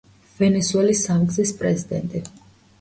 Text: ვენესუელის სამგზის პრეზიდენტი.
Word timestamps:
ვენესუელის 0.37 1.03
სამგზის 1.09 1.55
პრეზიდენტი. 1.61 2.27